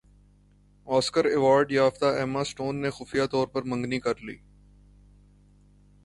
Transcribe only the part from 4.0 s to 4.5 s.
کرلی